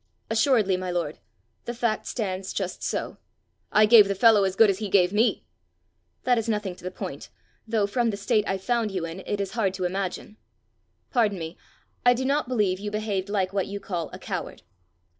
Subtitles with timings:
[0.31, 1.19] "Assuredly, my lord.
[1.65, 3.17] The fact stands just so."
[3.71, 5.45] "I gave the fellow as good as he gave me!"
[6.23, 7.29] "That is nothing to the point
[7.67, 10.37] though from the state I found you in, it is hard to imagine.
[11.11, 11.55] Pardon me,
[12.03, 14.63] I do not believe you behaved like what you call a coward."